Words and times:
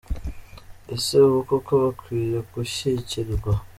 ese 0.95 1.13
ubu 1.25 1.39
koko 1.49 1.71
bakwiye 1.83 2.37
gushyigikirwa? 2.53 3.51